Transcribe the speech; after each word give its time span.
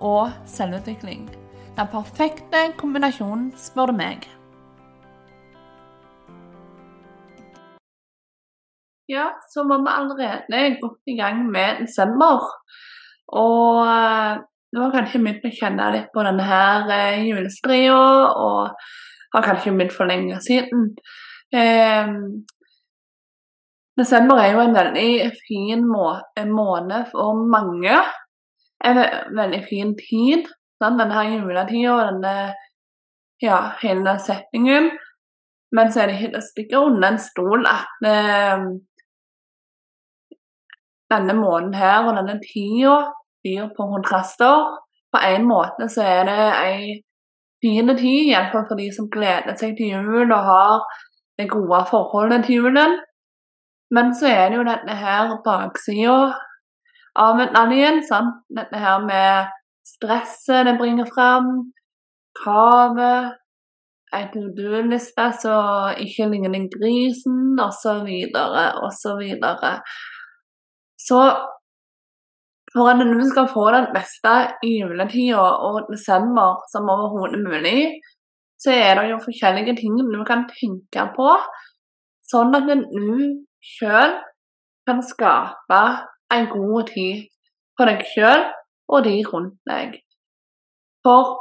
og 0.00 0.30
selvutvikling. 0.46 1.28
Den 1.78 1.88
perfekte 1.92 2.64
kombinasjonen, 2.78 3.52
spør 3.56 3.92
du 3.92 3.98
meg. 3.98 4.26
Ja, 9.08 9.30
så 9.52 9.64
var 9.68 9.80
vi 9.84 9.94
allerede 9.94 10.76
godt 10.82 11.00
i 11.06 11.16
gang 11.16 11.46
med 11.50 11.84
desember. 11.86 12.42
Og 13.28 13.86
eh, 13.86 14.40
nå 14.72 14.82
har 14.84 14.92
kanskje 14.92 15.22
begynt 15.22 15.46
å 15.48 15.54
kjenne 15.54 15.88
litt 15.94 16.10
på 16.12 16.24
denne 16.26 16.44
her 16.44 16.92
eh, 16.92 17.24
julestria, 17.28 17.96
og 17.96 18.68
har 19.34 19.46
kanskje 19.46 19.72
begynt 19.72 19.96
for 19.96 20.10
lenge 20.10 20.40
siden. 20.44 20.90
Eh, 21.54 22.12
desember 23.96 24.42
er 24.42 24.52
jo 24.52 24.64
en 24.66 24.76
veldig 24.76 25.10
fin 25.46 25.86
må 25.88 26.10
måned 26.52 27.08
for 27.14 27.46
mange 27.48 27.96
en 28.84 29.02
veldig 29.36 29.60
fin 29.68 29.94
tid. 29.98 30.48
Sant? 30.78 31.00
Denne 31.00 31.14
her 31.14 31.34
juletida 31.34 31.94
og 31.94 32.04
denne 32.12 32.34
ja, 33.42 33.58
hele 33.82 34.18
settingen. 34.22 34.90
Men 35.74 35.92
så 35.92 36.04
er 36.04 36.12
det 36.12 36.42
ikke 36.62 36.78
å 36.78 36.88
under 36.88 37.12
en 37.12 37.20
stol 37.20 37.66
at 37.68 38.06
eh, 38.08 38.62
denne 41.12 41.34
måneden 41.36 41.74
her 41.76 42.06
og 42.06 42.16
denne 42.16 42.38
tida 42.44 42.96
byr 43.44 43.68
på 43.76 43.88
kontraster. 43.92 44.64
På 45.12 45.20
en 45.24 45.44
måte 45.48 45.88
så 45.92 46.04
er 46.04 46.24
det 46.28 46.48
ei 46.62 46.80
fin 47.64 47.90
tid, 47.96 48.30
iallfall 48.30 48.66
for 48.68 48.78
de 48.78 48.88
som 48.94 49.08
gleder 49.10 49.56
seg 49.58 49.76
til 49.78 49.96
jul 49.96 50.28
og 50.28 50.48
har 50.48 50.82
det 51.38 51.48
gode 51.50 51.84
forholdet 51.90 52.44
til 52.46 52.62
julen. 52.62 52.98
Men 53.94 54.12
så 54.14 54.28
er 54.30 54.50
det 54.50 54.60
jo 54.60 54.66
denne 54.68 54.96
her 54.98 55.32
baksida 55.44 56.18
av 57.18 57.36
medaljen. 57.40 58.00
Sant? 58.06 58.42
Dette 58.54 58.80
her 58.80 59.02
med 59.04 59.52
stresset 59.88 60.66
det 60.68 60.76
bringer 60.78 61.08
fram, 61.14 61.50
kravet, 62.38 63.36
en 64.16 64.28
to 64.32 64.46
do-liste 64.56 65.24
så 65.42 65.54
ikke 66.00 66.30
ligner 66.32 66.54
den 66.54 66.68
grisen, 66.72 67.58
osv., 67.60 68.08
osv. 68.88 69.22
Så, 69.44 69.72
så 71.08 71.18
for 72.72 72.90
at 72.92 73.00
du 73.00 73.24
skal 73.30 73.50
få 73.52 73.66
det 73.74 73.82
beste 73.94 74.34
juletida 74.64 75.44
og 75.68 75.88
desember 75.92 76.62
som 76.72 76.88
overhodet 76.92 77.40
mulig, 77.44 77.80
så 78.58 78.74
er 78.74 78.98
det 78.98 79.10
jo 79.12 79.24
forskjellige 79.24 79.76
ting 79.78 79.98
du 79.98 80.22
kan 80.26 80.46
tenke 80.50 81.04
på, 81.16 81.28
sånn 82.28 82.56
at 82.58 82.68
du 82.68 83.36
sjøl 83.64 84.16
kan 84.88 85.04
skape 85.04 85.82
en 86.34 86.48
god 86.52 86.90
tid 86.92 87.26
for 87.78 87.90
deg 87.90 88.04
sjøl 88.12 88.46
og 88.88 89.04
de 89.04 89.14
rundt 89.28 89.58
deg. 89.68 89.98
For 91.06 91.36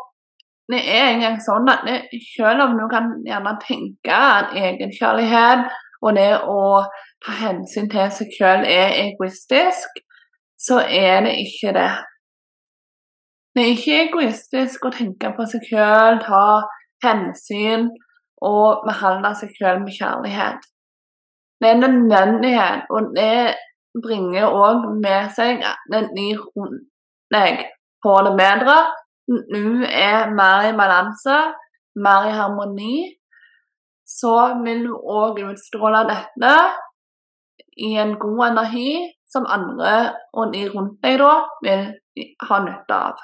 det 0.71 0.81
er 0.83 1.13
engang 1.13 1.37
sånn 1.43 1.69
at 1.71 1.85
det, 1.87 1.99
selv 2.35 2.65
om 2.65 2.75
du 2.79 2.87
kan 2.91 3.13
gjerne 3.25 3.55
tenke 3.63 4.15
at 4.15 4.55
egenkjærlighet 4.57 5.67
og 6.03 6.17
det 6.17 6.33
å 6.43 6.61
ta 7.25 7.37
hensyn 7.39 7.87
til 7.89 8.11
seg 8.13 8.33
sjøl 8.35 8.67
er 8.67 8.97
egoistisk, 9.07 10.01
så 10.59 10.81
er 10.83 11.23
det 11.25 11.37
ikke 11.45 11.73
det. 11.77 11.91
Det 13.55 13.63
er 13.63 13.71
ikke 13.73 14.01
egoistisk 14.05 14.85
å 14.85 14.93
tenke 14.93 15.31
på 15.33 15.45
seg 15.49 15.63
sjøl, 15.65 16.19
ta 16.21 16.67
hensyn 17.05 17.87
og 18.45 18.83
behandle 18.85 19.31
seg 19.39 19.53
sjøl 19.57 19.81
med 19.81 19.95
kjærlighet. 19.95 20.67
Det 21.57 21.69
er 21.71 21.79
en 21.79 21.85
nødvendighet, 21.87 22.83
og 22.93 23.15
det 23.15 23.55
bringer 24.03 24.47
òg 24.47 24.87
med 25.01 25.31
seg 25.35 25.63
en 25.63 26.09
rundt 26.55 26.87
deg 27.33 27.65
får 28.03 28.23
det 28.27 28.33
bedre. 28.39 28.77
Nå 29.27 29.87
er 29.91 30.31
mer 30.31 30.69
i 30.69 30.75
balanse, 30.77 31.37
mer 31.99 32.27
i 32.29 32.35
harmoni. 32.35 32.97
Så 34.07 34.35
vil 34.63 34.85
du 34.87 34.93
òg 34.95 35.41
utstråle 35.49 36.05
dette 36.07 36.53
i 37.77 37.95
en 37.99 38.15
god 38.19 38.45
energi 38.51 38.91
som 39.27 39.47
andre 39.51 40.13
og 40.33 40.53
de 40.53 40.67
rundt 40.71 41.01
deg 41.03 41.17
da 41.19 41.33
vil 41.65 41.89
ha 42.49 42.59
nytte 42.63 42.99
av. 43.09 43.19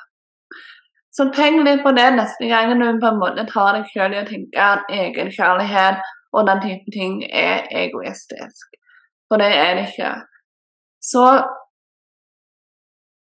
Så 1.14 1.30
tenk 1.34 1.62
litt 1.64 1.84
på 1.86 1.94
det 1.96 2.10
neste 2.18 2.50
gang 2.50 2.74
du 2.74 2.86
på 3.00 3.10
en 3.12 3.22
måte 3.22 3.46
tar 3.50 3.78
deg 3.78 3.90
selv 3.94 4.18
i 4.18 4.22
å 4.24 4.28
tenke 4.28 4.68
at 4.74 4.92
egenkjærlighet 4.92 6.02
og 6.34 6.48
den 6.50 6.62
type 6.64 6.94
ting 6.94 7.20
er 7.30 7.68
egoistisk. 7.84 8.80
For 9.30 9.42
det 9.42 9.52
er 9.54 9.76
det 9.78 9.88
ikke. 9.92 10.14
Så 11.04 11.24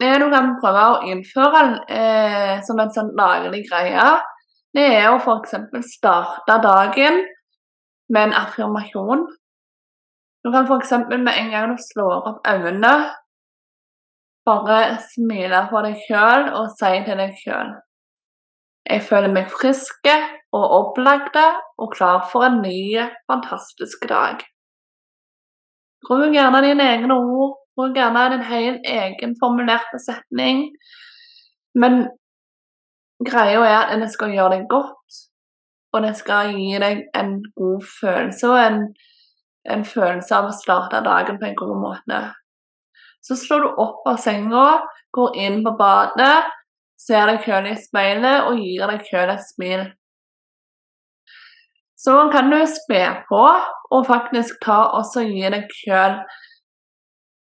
det 0.00 0.12
du 0.22 0.28
kan 0.32 0.54
prøve 0.62 0.84
å 0.88 1.00
innføre 1.10 1.62
eh, 1.90 2.54
som 2.66 2.78
en 2.80 2.92
sånn 2.94 3.10
daglig 3.18 3.64
greie, 3.68 4.06
det 4.76 4.86
er 5.00 5.08
å 5.10 5.18
f.eks. 5.18 5.56
starte 5.96 6.58
dagen 6.62 7.22
med 8.12 8.28
en 8.28 8.36
affirmasjon. 8.40 9.26
Du 10.44 10.52
kan 10.54 10.68
f.eks. 10.68 10.92
med 11.10 11.32
en 11.34 11.50
gang 11.52 11.72
du 11.72 11.82
slår 11.82 12.30
opp 12.30 12.46
øynene, 12.48 12.92
bare 14.48 14.78
smile 15.10 15.66
for 15.68 15.84
deg 15.84 15.98
sjøl 16.06 16.46
og 16.56 16.70
si 16.78 16.92
til 17.04 17.18
deg 17.20 17.34
sjøl 17.36 17.74
Jeg 18.88 19.02
føler 19.04 19.34
meg 19.34 19.50
frisk 19.52 20.08
og 20.56 20.64
opplagt 20.78 21.36
og 21.36 21.90
klar 21.92 22.22
for 22.30 22.46
en 22.46 22.62
ny, 22.62 22.96
fantastisk 23.28 24.06
dag. 24.08 24.40
Bruk 26.06 26.30
gjerne 26.34 26.62
dine 26.62 26.86
egne 26.94 27.16
ord, 27.18 27.56
bruk 27.76 27.96
gjerne 27.96 28.24
en 28.34 28.46
helt 28.46 28.86
egen 28.86 29.34
formulerte 29.40 29.98
setning. 30.02 30.68
Men 31.74 32.06
greia 33.24 33.64
er 33.66 33.78
at 33.80 34.02
det 34.02 34.10
skal 34.12 34.34
gjøre 34.34 34.56
deg 34.56 34.66
godt, 34.70 35.18
og 35.92 36.04
det 36.04 36.14
skal 36.18 36.52
gi 36.54 36.78
deg 36.80 37.06
en 37.18 37.38
god 37.58 37.86
følelse 38.00 38.50
og 38.50 38.58
en, 38.62 38.82
en 39.72 39.84
følelse 39.88 40.36
av 40.36 40.50
å 40.50 40.54
starte 40.56 41.02
dagen 41.06 41.40
på 41.40 41.48
en 41.48 41.58
god 41.58 41.76
måte. 41.82 42.20
Så 43.24 43.36
slår 43.36 43.64
du 43.64 43.82
opp 43.82 44.06
av 44.08 44.20
senga, 44.22 44.66
går 45.12 45.36
inn 45.42 45.62
på 45.64 45.74
badet, 45.78 46.46
ser 46.98 47.30
deg 47.30 47.42
selv 47.44 47.72
i 47.72 47.78
speilet 47.78 48.48
og 48.48 48.60
gir 48.62 48.86
deg 48.90 49.06
selv 49.08 49.34
et 49.34 49.46
smil. 49.46 49.84
Så 51.98 52.14
kan 52.32 52.50
du 52.50 52.60
spe 52.70 53.02
på 53.28 53.42
og 53.90 54.06
faktisk 54.06 54.60
ta 54.62 54.78
og 54.94 55.08
gi 55.18 55.48
deg 55.50 55.72
sjøl 55.80 56.20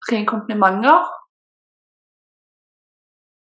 tre 0.07 0.21
komplimenter. 0.29 1.03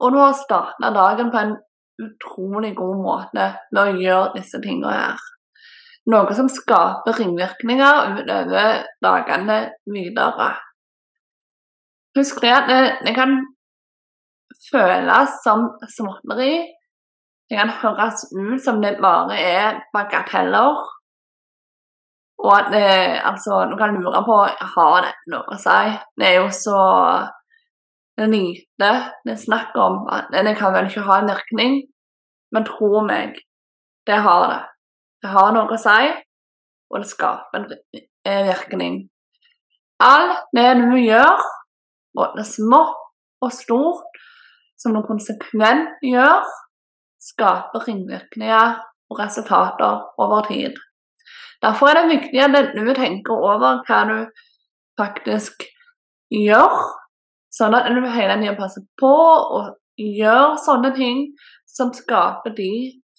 Og 0.03 0.13
du 0.13 0.19
har 0.19 0.35
starta 0.37 0.91
dagen 0.93 1.31
på 1.31 1.41
en 1.41 1.55
utrolig 2.03 2.75
god 2.77 2.99
måte 3.01 3.47
med 3.71 3.81
å 3.81 3.97
gjøre 4.03 4.35
disse 4.35 4.59
tingene 4.61 4.93
her. 4.93 5.23
Noe 6.11 6.35
som 6.35 6.49
skaper 6.51 7.17
ringvirkninger 7.19 8.19
utover 8.19 8.83
dagene 9.03 9.57
videre. 9.91 10.51
Husk 12.17 12.39
det 12.43 12.53
at 12.53 12.69
det 13.05 13.15
kan 13.17 13.39
føles 14.71 15.39
som 15.43 15.67
småtteri. 15.91 16.53
Det 17.47 17.59
kan 17.59 17.71
høres 17.81 18.27
ut 18.35 18.61
som 18.63 18.79
det 18.83 18.97
bare 19.03 19.39
er 19.39 19.81
bagateller. 19.95 20.79
Og 22.37 22.51
at 22.53 22.69
det, 22.73 22.89
altså, 23.25 23.65
du 23.71 23.75
kan 23.79 23.95
lure 23.97 24.21
på 24.25 24.37
har 24.75 24.97
det 25.05 25.13
noe 25.33 25.55
å 25.55 25.57
si. 25.61 25.95
Det 26.19 26.27
er 26.27 26.39
jo 26.41 26.49
så 26.53 26.81
lite 28.17 28.89
det 29.25 29.33
er 29.33 29.41
snakk 29.41 29.75
om. 29.75 30.05
at 30.09 30.29
Det 30.31 30.55
kan 30.57 30.73
vel 30.73 30.89
ikke 30.89 31.05
ha 31.05 31.19
en 31.21 31.31
virkning, 31.31 31.81
men 32.51 32.65
tro 32.65 33.01
meg, 33.05 33.37
det 34.07 34.21
har 34.25 34.47
det. 34.51 34.63
Det 35.21 35.29
har 35.33 35.53
noe 35.53 35.73
å 35.73 35.81
si, 35.81 36.11
og 36.93 37.01
det 37.01 37.09
skaper 37.09 37.57
en 37.57 38.47
virkning. 38.47 38.99
Alt 39.99 40.45
det 40.53 40.69
du 40.77 40.93
gjør, 41.01 41.41
både 42.13 42.45
smått 42.45 43.01
og 43.41 43.53
stort, 43.53 44.21
som 44.77 44.93
du 44.93 45.01
konsekvent 45.05 46.05
gjør, 46.05 46.45
skaper 47.17 47.87
ringvirkninger 47.87 48.77
og 49.09 49.19
resultater 49.19 50.05
over 50.21 50.45
tid. 50.45 50.77
Derfor 51.63 51.89
er 51.89 51.99
det 51.99 52.13
viktig 52.13 52.43
at 52.43 52.75
du 52.75 52.93
tenker 52.93 53.33
over 53.33 53.81
hva 53.87 54.03
du 54.09 54.17
faktisk 54.99 55.65
gjør, 56.33 56.77
sånn 57.53 57.75
at 57.77 57.89
du 57.89 58.05
hele 58.05 58.37
tiden 58.41 58.57
passer 58.59 58.85
på 58.99 59.13
og 59.57 59.75
gjør 59.97 60.57
sånne 60.61 60.93
ting 60.97 61.23
som 61.65 61.93
skaper 61.95 62.53
de 62.57 62.71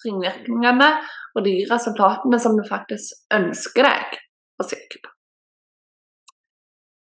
ringvirkningene 0.05 0.89
og 1.35 1.43
de 1.45 1.55
resultatene 1.71 2.39
som 2.39 2.55
du 2.55 2.63
faktisk 2.67 3.35
ønsker 3.35 3.87
deg 3.87 4.19
på 4.59 4.67
sikt. 4.71 5.09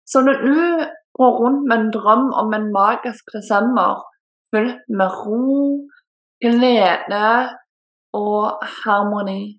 Så 0.06 0.21
når 0.21 0.42
du 0.45 0.60
går 1.18 1.38
rundt 1.42 1.66
med 1.69 1.78
en 1.80 1.92
drøm 1.94 2.28
om 2.38 2.54
en 2.54 2.69
magisk 2.74 3.33
desember 3.33 4.04
fylt 4.54 4.83
med 4.89 5.18
ro, 5.25 5.81
glede 6.44 7.30
og 8.13 8.66
harmoni 8.83 9.57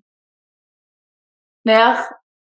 Er 1.73 2.03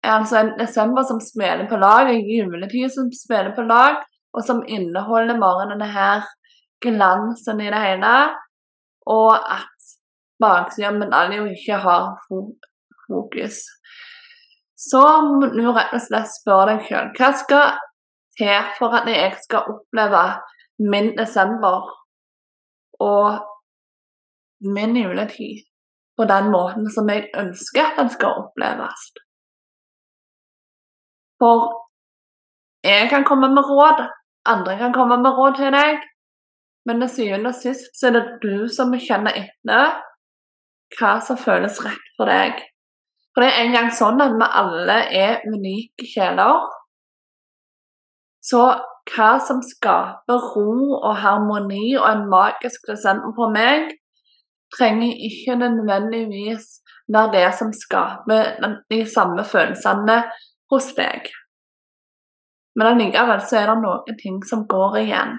altså 0.04 0.40
en 0.40 0.54
desember 0.58 1.04
som 1.08 1.20
spiller 1.22 1.68
på 1.68 1.76
lag, 1.80 2.10
en 2.10 2.26
juletid 2.28 2.90
som 2.92 3.10
spiller 3.14 3.54
på 3.56 3.64
lag, 3.68 4.02
og 4.34 4.42
som 4.44 4.64
inneholder 4.66 5.38
morgenene 5.38 5.86
her 5.88 6.26
glansen 6.84 7.62
i 7.62 7.70
det 7.72 7.80
hele, 7.80 8.14
og 9.06 9.32
at 9.36 9.94
baksida 10.42 10.90
av 10.90 10.98
medaljen 10.98 11.48
ikke 11.54 11.78
har 11.84 12.10
fokus. 13.08 13.62
Så 14.76 15.02
du 15.54 15.62
rett 15.72 15.94
og 15.94 16.02
slett 16.02 16.32
spørre 16.32 16.74
deg 16.74 16.88
sjøl 16.88 17.12
hva 17.16 17.30
skal 17.38 17.76
til 18.38 18.72
for 18.78 18.96
at 18.98 19.08
jeg 19.08 19.36
skal 19.44 19.70
oppleve 19.70 20.24
min 20.82 21.12
desember 21.16 21.86
og 23.04 23.38
min 24.74 24.96
juletid 24.98 25.62
på 26.16 26.26
den 26.30 26.50
måten 26.54 26.90
som 26.94 27.08
jeg 27.10 27.28
ønsker 27.38 27.82
at 27.88 27.98
den 27.98 28.10
skal 28.14 28.40
oppleves. 28.44 29.06
For 31.42 31.70
jeg 32.84 33.08
kan 33.10 33.24
komme 33.24 33.48
med 33.54 33.66
råd, 33.70 34.04
andre 34.46 34.78
kan 34.78 34.92
komme 34.94 35.16
med 35.22 35.38
råd 35.38 35.56
til 35.58 35.72
deg, 35.74 36.02
men 36.86 37.00
til 37.00 37.10
syvende 37.16 37.50
og 37.50 37.58
sist 37.58 37.90
så 37.98 38.10
er 38.10 38.18
det 38.18 38.24
du 38.44 38.68
som 38.68 38.94
kjenner 39.06 39.36
etter 39.40 39.98
hva 40.98 41.16
som 41.26 41.40
føles 41.40 41.80
rett 41.84 42.10
for 42.18 42.30
deg. 42.30 42.60
For 43.34 43.42
det 43.42 43.50
er 43.50 43.64
en 43.64 43.74
gang 43.74 43.90
sånn 43.90 44.22
at 44.22 44.36
vi 44.38 44.48
alle 44.62 44.98
er 45.24 45.46
unike 45.50 46.06
kjeler. 46.06 46.68
Så 48.44 48.62
hva 49.10 49.30
som 49.42 49.60
skaper 49.64 50.48
ro 50.54 51.00
og 51.00 51.16
harmoni 51.20 51.96
og 51.98 52.06
en 52.08 52.28
magisk 52.30 52.86
desember 52.88 53.34
for 53.36 53.52
meg, 53.52 53.90
trenger 54.74 55.24
ikke 55.28 55.56
nødvendigvis 55.60 56.66
være 57.12 57.32
det 57.32 57.48
som 57.58 57.72
skaper 57.72 58.54
de 58.90 59.00
samme 59.14 59.44
følelsene 59.44 60.20
hos 60.72 60.92
deg. 60.98 61.30
Men 62.74 62.90
allikevel 62.90 63.42
så 63.46 63.60
er 63.60 63.70
det 63.70 63.80
noen 63.82 64.20
ting 64.20 64.40
som 64.48 64.64
går 64.70 65.02
igjen. 65.04 65.36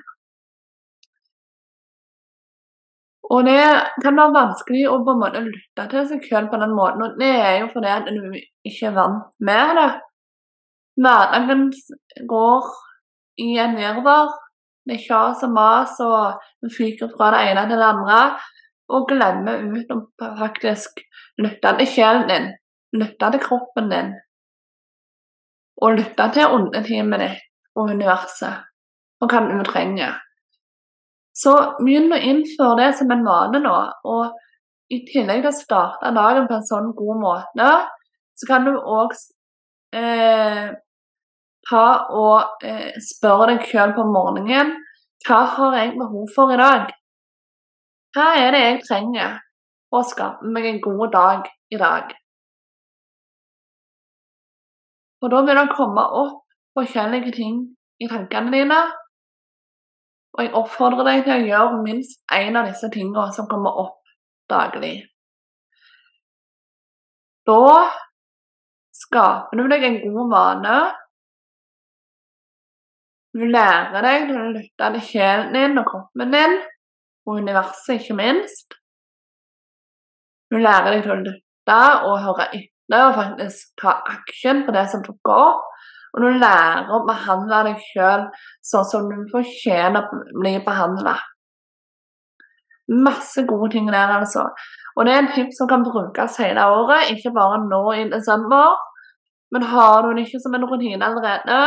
Og 3.33 3.41
det 3.47 3.61
kan 4.03 4.17
være 4.19 4.35
vanskelig 4.35 4.83
å 4.87 4.99
på 5.03 5.15
en 5.15 5.21
måte 5.23 5.41
lytte 5.47 5.85
til 5.91 6.07
seg 6.11 6.25
selv 6.29 6.51
på 6.51 6.59
den 6.61 6.75
måten, 6.77 7.01
og 7.01 7.15
det 7.19 7.31
er 7.33 7.55
jo 7.63 7.69
fordi 7.73 7.89
at 7.89 8.09
du 8.13 8.35
ikke 8.37 8.91
er 8.91 8.97
vant 8.97 9.31
med 9.49 9.79
det. 9.79 9.87
Hverdagen 11.01 11.63
går 12.29 12.67
i 13.41 13.55
en 13.59 13.73
virvar. 13.79 14.29
Det 14.85 14.99
er 14.99 15.05
kjas 15.07 15.41
og 15.47 15.55
mas, 15.55 15.95
og 16.05 16.37
du 16.61 16.69
fyker 16.69 17.09
fra 17.15 17.31
det 17.33 17.41
ene 17.49 17.65
til 17.65 17.81
det 17.81 17.89
andre. 17.89 18.19
Og 18.93 19.07
glemmer 19.09 19.63
ut 19.65 19.91
om 19.93 20.03
faktisk 20.37 21.01
lytte 21.41 21.71
til 21.79 21.89
sjelen 21.89 22.27
din, 22.29 22.51
lytte 22.99 23.31
til 23.33 23.41
kroppen 23.41 23.89
din. 23.89 24.13
Og 25.81 25.97
lytte 25.97 26.29
til 26.35 26.53
åndetimen 26.53 27.23
ditt 27.23 27.41
og 27.75 27.89
universet, 27.91 28.61
og 29.19 29.31
hva 29.31 29.41
du 29.49 29.63
trenger. 29.67 30.13
Så 31.35 31.51
begynn 31.81 32.13
å 32.15 32.21
innføre 32.21 32.77
det 32.79 32.91
som 32.99 33.11
en 33.11 33.25
vane 33.27 33.59
nå. 33.59 33.75
Og 34.07 34.93
i 34.95 35.01
tillegg 35.09 35.41
til 35.41 35.51
å 35.51 35.57
starte 35.57 36.13
dagen 36.15 36.47
på 36.47 36.55
en 36.55 36.67
sånn 36.69 36.93
god 36.95 37.19
måte, 37.19 37.71
så 38.39 38.47
kan 38.47 38.67
du 38.67 38.71
òg 38.77 39.11
eh, 39.97 40.69
ta 41.67 41.85
og 42.15 42.63
eh, 42.63 42.93
spørre 43.03 43.49
deg 43.51 43.67
sjøl 43.67 43.95
på 43.97 44.05
morgenen 44.07 44.75
hva 45.25 45.41
har 45.55 45.75
jeg 45.79 45.95
behov 45.97 46.27
for 46.35 46.53
i 46.53 46.57
dag? 46.59 46.91
Hva 48.15 48.29
er 48.39 48.53
det 48.56 48.62
jeg 48.62 48.83
trenger 48.85 49.39
for 49.91 50.00
å 50.00 50.07
skape 50.07 50.51
meg 50.56 50.69
en 50.69 50.83
god 50.83 51.09
dag 51.12 51.50
i 51.73 51.79
dag? 51.81 52.13
Og 55.23 55.33
da 55.33 55.41
vil 55.47 55.59
det 55.59 55.71
komme 55.75 56.03
opp 56.23 56.44
forskjellige 56.77 57.33
ting 57.35 57.57
i 58.00 58.07
tankene 58.12 58.53
dine 58.53 58.79
og 60.35 60.44
jeg 60.44 60.51
oppfordrer 60.59 61.07
deg 61.07 61.21
til 61.23 61.33
å 61.33 61.44
gjøre 61.47 61.83
minst 61.83 62.17
én 62.35 62.57
av 62.59 62.67
disse 62.67 62.89
tingene 62.91 63.31
som 63.35 63.47
kommer 63.47 63.77
opp 63.85 64.01
daglig. 64.51 64.97
Da 67.47 67.85
skaper 68.95 69.61
du 69.61 69.69
deg 69.71 69.85
en 69.88 70.00
god 70.03 70.33
vane. 70.33 70.75
Du 73.35 73.45
lærer 73.47 74.03
deg 74.03 74.27
når 74.27 74.41
å 74.41 74.51
lytte 74.57 74.91
til 74.97 75.07
sjelen 75.07 75.56
din 75.56 75.79
og 75.79 75.88
kroppen 75.88 76.35
din, 76.35 76.59
og 77.25 77.42
universet 77.42 78.00
ikke 78.00 78.18
minst. 78.18 78.77
Du 80.51 80.57
lærer 80.62 80.94
deg 80.94 81.06
til 81.06 81.16
å 81.16 81.22
lytte 81.24 81.77
og 82.07 82.19
høre 82.24 82.50
etter 82.54 83.07
og 83.10 83.16
faktisk 83.18 83.81
ta 83.81 83.95
aksjon 84.13 84.66
på 84.66 84.75
det 84.75 84.86
som 84.92 85.06
opp. 85.06 85.63
Og 86.16 86.24
du 86.24 86.30
lærer 86.39 86.92
å 86.95 87.01
behandle 87.07 87.62
deg 87.68 87.80
sjøl 87.92 88.27
sånn 88.63 88.86
som 88.88 89.07
du 89.12 89.25
fortjener 89.33 90.06
å 90.06 90.19
bli 90.39 90.54
behandla. 90.63 91.18
Masse 93.04 93.44
gode 93.50 93.71
ting 93.74 93.89
der, 93.89 94.13
altså. 94.19 94.45
Og 94.95 95.06
det 95.06 95.16
er 95.16 95.24
en 95.24 95.31
tips 95.33 95.57
som 95.60 95.68
kan 95.68 95.83
brukes 95.83 96.38
hele 96.39 96.68
året, 96.71 97.10
ikke 97.12 97.33
bare 97.36 97.57
nå 97.66 97.81
i 97.98 98.06
desember. 98.13 98.78
Men 99.51 99.66
har 99.74 100.06
du 100.06 100.13
det 100.13 100.28
ikke 100.28 100.44
som 100.44 100.56
en 100.56 100.68
rutine 100.69 101.04
allerede, 101.04 101.60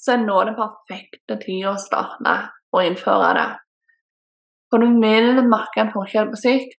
så 0.00 0.14
er 0.14 0.24
nå 0.24 0.38
det 0.48 0.56
perfekte 0.56 1.38
tid 1.42 1.68
å 1.68 1.76
starte 1.80 2.38
å 2.72 2.82
innføre 2.86 3.34
det. 3.36 3.48
For 4.74 4.82
du 4.82 4.96
vil 4.98 5.36
merke 5.46 5.84
en 5.84 5.92
forskjell 5.94 6.32
på 6.32 6.38
sikt. 6.40 6.72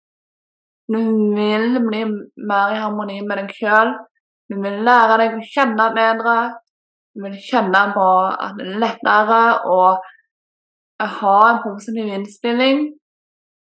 Du 0.91 0.97
vil 1.31 1.77
bli 1.79 2.01
mer 2.49 2.73
i 2.73 2.81
harmoni 2.81 3.21
med 3.23 3.39
deg 3.39 3.53
sjøl. 3.55 3.93
Du 4.51 4.57
vil 4.59 4.81
lære 4.83 5.15
deg 5.21 5.37
å 5.37 5.45
kjenne 5.53 5.85
bedre. 5.95 6.33
Du 7.15 7.23
vil 7.23 7.37
kjenne 7.39 7.85
på 7.95 8.09
at 8.33 8.59
det 8.59 8.67
er 8.67 8.83
lettere 8.83 9.39
å 9.71 9.79
ha 11.21 11.37
en 11.53 11.63
positiv 11.63 12.11
innstilling 12.17 12.83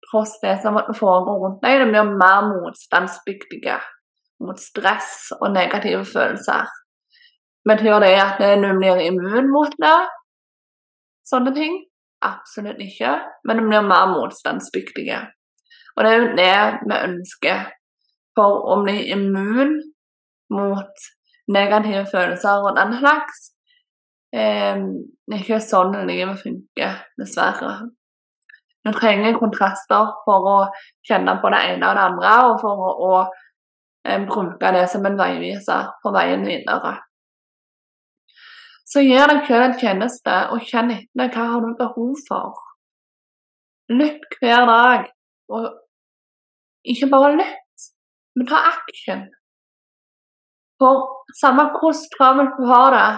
tross 0.08 0.38
det 0.40 0.56
som 0.64 0.80
foregår 0.80 1.44
rundt 1.44 1.60
deg. 1.60 1.84
Det 1.84 1.92
blir 1.92 2.16
mer 2.16 2.48
motstandsdyktige 2.48 3.76
mot 4.48 4.64
stress 4.64 5.28
og 5.42 5.52
negative 5.52 6.06
følelser. 6.08 6.72
Betyr 7.68 8.00
det 8.00 8.16
at 8.16 8.40
du 8.40 8.68
blir 8.80 9.04
immun 9.10 9.52
mot 9.52 9.76
det? 9.76 9.96
Sånne 11.28 11.52
ting? 11.52 11.82
Absolutt 12.22 12.80
ikke, 12.82 13.16
men 13.44 13.58
de 13.58 13.64
blir 13.66 13.86
mer 13.86 14.10
motstandsdyktige. 14.12 15.20
Og 15.96 16.04
det 16.04 16.12
er 16.12 16.20
jo 16.20 16.28
det 16.38 16.52
vi 16.88 17.00
ønsker. 17.08 17.64
For 18.38 18.62
å 18.72 18.78
bli 18.80 19.10
immun 19.12 19.74
mot 20.56 21.08
negative 21.52 22.06
følelser 22.08 22.64
og 22.64 22.78
den 22.78 22.94
slags. 23.00 23.42
Eh, 24.32 24.78
det 25.28 25.36
er 25.36 25.42
ikke 25.42 25.60
sånn 25.60 25.98
livet 26.08 26.40
funker, 26.40 27.02
dessverre. 27.20 27.74
Du 28.82 28.90
trenger 28.96 29.36
kontraster 29.38 30.14
for 30.24 30.48
å 30.48 30.58
kjenne 31.06 31.36
på 31.42 31.50
det 31.52 31.60
ene 31.74 31.90
og 31.90 31.98
det 31.98 32.06
andre, 32.08 32.32
og 32.48 32.56
for 32.62 32.86
å, 32.88 32.92
å 33.06 33.12
eh, 34.08 34.24
bruke 34.26 34.72
det 34.74 34.86
som 34.90 35.04
en 35.06 35.18
veiviser 35.20 35.92
på 36.02 36.14
veien 36.14 36.46
videre. 36.46 36.96
Så 38.92 39.00
gjør 39.00 39.30
deg 39.30 39.46
selv 39.48 39.64
en 39.64 39.78
tjeneste, 39.80 40.32
og 40.52 40.64
kjenn 40.68 40.92
etter 40.92 41.30
hva 41.32 41.48
har 41.54 41.64
du 41.64 41.70
behov 41.78 42.16
for. 42.26 42.58
Lytt 43.92 44.26
hver 44.40 44.66
dag, 44.68 45.06
og 45.48 45.70
ikke 46.92 47.08
bare 47.12 47.36
lytt, 47.38 47.86
men 48.36 48.48
ta 48.50 48.60
action. 48.72 49.24
For 50.82 51.06
samme 51.40 51.70
hvordan 51.72 52.10
travelt 52.16 52.58
du 52.58 52.66
har 52.68 52.90
det, 52.96 53.10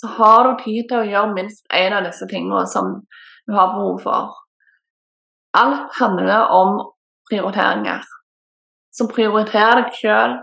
så 0.00 0.08
har 0.16 0.48
du 0.48 0.62
tid 0.62 0.88
til 0.88 1.02
å 1.02 1.10
gjøre 1.10 1.34
minst 1.36 1.66
én 1.76 1.92
av 1.92 2.06
disse 2.06 2.26
tingene 2.30 2.64
som 2.70 2.94
du 3.46 3.52
har 3.56 3.74
behov 3.74 4.00
for. 4.06 4.32
Alt 5.58 5.92
handler 5.98 6.48
om 6.56 6.78
prioriteringer. 7.28 8.06
Så 8.92 9.08
prioriter 9.12 9.82
deg 9.82 9.92
sjøl. 9.98 10.38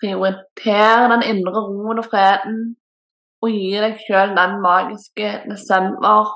Prioriter 0.00 1.08
den 1.14 1.24
indre 1.30 1.62
roen 1.64 2.02
og 2.02 2.08
freden. 2.10 2.58
Og 3.44 3.52
gi 3.52 3.74
deg 3.76 3.98
sjøl 4.00 4.32
den 4.36 4.58
magiske 4.64 5.30
desember 5.50 6.32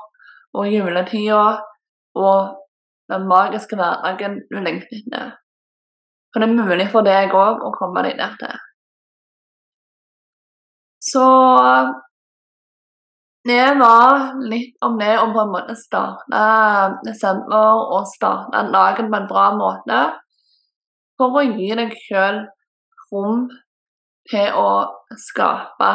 og 0.53 0.65
juletida 0.69 1.59
og 2.19 2.57
den 3.09 3.25
magiske 3.29 3.77
hverdagen 3.79 4.41
du 4.51 4.59
lengter 4.61 4.99
etter. 4.99 5.31
For 6.29 6.43
det 6.43 6.49
er 6.49 6.67
mulig 6.67 6.89
for 6.93 7.05
deg 7.05 7.33
òg 7.33 7.63
å 7.65 7.71
komme 7.73 8.03
deg 8.05 8.19
der 8.19 8.35
til. 8.41 8.59
Så 11.09 11.25
det 13.49 13.65
var 13.79 14.35
litt 14.51 14.75
om 14.85 14.99
det 14.99 15.15
å 15.17 15.29
på 15.33 15.41
en 15.41 15.53
måte 15.55 15.75
starte 15.79 16.43
desember 17.07 17.85
og 17.95 18.09
starte 18.11 18.65
dagen 18.73 19.09
på 19.09 19.21
en 19.21 19.29
bra 19.31 19.47
måte. 19.57 20.01
For 21.17 21.39
å 21.39 21.45
gi 21.47 21.71
deg 21.79 21.95
sjøl 22.05 22.43
rom 23.09 23.47
til 24.29 24.59
å 24.59 24.69
skape 25.17 25.93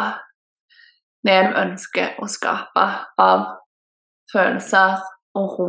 det 1.25 1.39
du 1.47 1.59
ønsker 1.61 2.19
å 2.21 2.29
skape 2.31 2.85
av 3.21 3.45
følelser 4.33 5.01
og 5.39 5.59
ro. 5.59 5.69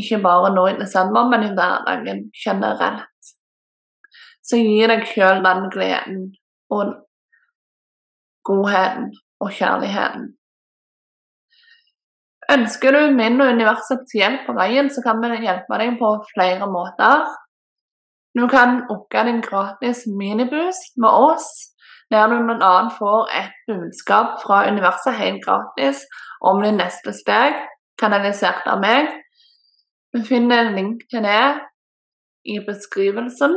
Ikke 0.00 0.20
bare 0.22 0.52
nå 0.54 0.66
i 0.68 0.78
desember, 0.78 1.28
men 1.30 1.46
i 1.46 1.52
hverdagen 1.54 2.24
generelt. 2.44 3.34
Så 4.44 4.58
gi 4.60 4.82
deg 4.90 5.06
sjøl 5.08 5.42
den 5.44 5.68
gleden 5.72 6.24
og 6.74 6.96
godheten 8.44 9.12
og 9.40 9.52
kjærligheten. 9.54 10.32
Ønsker 12.52 12.92
du 12.92 13.14
min 13.16 13.40
og 13.40 13.54
universets 13.56 14.12
hjelp 14.12 14.44
på 14.48 14.54
veien, 14.58 14.90
så 14.92 15.00
kan 15.04 15.22
vi 15.22 15.46
hjelpe 15.46 15.78
deg 15.80 15.96
på 16.00 16.10
flere 16.34 16.68
måter. 16.68 17.24
Du 18.36 18.44
kan 18.50 18.82
booke 18.88 19.22
din 19.24 19.40
gratis 19.40 20.04
miniboost 20.10 20.98
med 21.00 21.08
oss, 21.08 21.48
der 22.10 22.26
du 22.30 22.36
bl.a. 22.44 22.88
får 22.98 23.30
et 23.40 23.54
budskap 23.68 24.40
fra 24.42 24.64
universet 24.70 25.16
helt 25.18 25.44
gratis 25.44 26.04
om 26.40 26.62
din 26.62 26.78
neste 26.80 27.12
steg, 27.16 27.56
kanalisert 28.00 28.66
av 28.66 28.82
meg. 28.84 29.08
Du 30.14 30.22
finner 30.22 30.64
en 30.66 30.76
link 30.76 31.06
til 31.10 31.24
det 31.24 31.46
i 32.44 32.60
beskrivelsen 32.66 33.56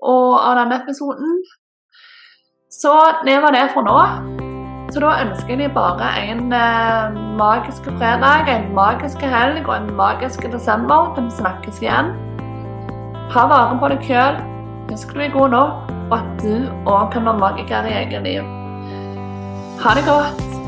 og 0.00 0.34
av 0.40 0.58
denne 0.58 0.80
episoden. 0.82 1.40
Så 2.70 2.92
det 3.26 3.40
var 3.42 3.54
det 3.54 3.70
for 3.74 3.84
nå. 3.86 3.98
Så 4.90 5.02
da 5.02 5.10
ønsker 5.22 5.52
jeg 5.54 5.58
deg 5.60 5.74
bare 5.74 6.08
en 6.18 6.52
eh, 6.56 7.18
magisk 7.38 7.84
fredag, 7.98 8.48
en 8.50 8.72
magisk 8.74 9.22
helg 9.22 9.68
og 9.68 9.74
en 9.76 9.90
magisk 9.98 10.42
desember 10.50 11.12
vi 11.18 11.28
snakkes 11.36 11.78
igjen. 11.84 12.10
Ta 13.30 13.46
vare 13.50 13.78
på 13.78 13.92
deg 13.92 14.08
sjøl. 14.08 14.40
Husk 14.88 15.14
du 15.14 15.20
er 15.20 15.32
god 15.32 15.50
nok, 15.52 15.90
og 16.10 16.16
at 16.18 16.42
du 16.42 16.54
òg 16.86 17.12
kan 17.12 17.24
være 17.24 17.38
magiker 17.38 17.90
i 17.90 17.92
eget 18.02 18.22
liv. 18.22 18.42
Ha 19.82 19.94
det 19.98 20.06
godt. 20.08 20.59